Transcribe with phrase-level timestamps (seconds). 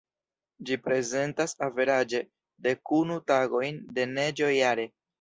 [0.69, 2.23] Ĝi prezentas averaĝe,
[2.71, 4.93] dekunu tagojn de neĝo jare.